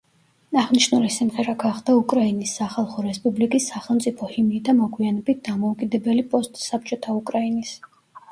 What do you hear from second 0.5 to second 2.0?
აღნიშნული სიმღერა გახდა